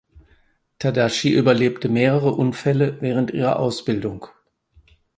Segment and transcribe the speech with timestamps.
[0.79, 4.25] Tadashi überlebte mehrere Unfälle während ihrer Ausbildung.